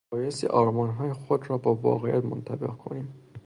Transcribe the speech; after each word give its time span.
بایستی 0.09 0.47
آرمانهای 0.47 1.13
خود 1.13 1.49
را 1.49 1.57
با 1.57 1.75
واقعیت 1.75 2.25
منطبق 2.25 2.77
کنیم. 2.77 3.33